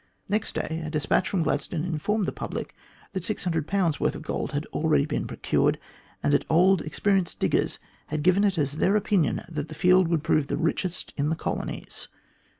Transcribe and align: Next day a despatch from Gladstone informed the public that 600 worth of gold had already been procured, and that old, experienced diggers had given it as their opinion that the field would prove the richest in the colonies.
Next 0.27 0.55
day 0.55 0.81
a 0.83 0.89
despatch 0.89 1.29
from 1.29 1.43
Gladstone 1.43 1.83
informed 1.83 2.25
the 2.25 2.31
public 2.31 2.73
that 3.13 3.23
600 3.23 3.71
worth 3.99 4.15
of 4.15 4.23
gold 4.23 4.51
had 4.51 4.65
already 4.73 5.05
been 5.05 5.27
procured, 5.27 5.77
and 6.23 6.33
that 6.33 6.43
old, 6.49 6.81
experienced 6.81 7.39
diggers 7.39 7.77
had 8.07 8.23
given 8.23 8.43
it 8.43 8.57
as 8.57 8.79
their 8.79 8.95
opinion 8.95 9.43
that 9.47 9.67
the 9.67 9.75
field 9.75 10.07
would 10.07 10.23
prove 10.23 10.47
the 10.47 10.57
richest 10.57 11.13
in 11.17 11.29
the 11.29 11.35
colonies. 11.35 12.07